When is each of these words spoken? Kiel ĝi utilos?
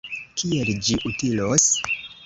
Kiel 0.41 0.71
ĝi 0.87 0.97
utilos? 1.13 1.71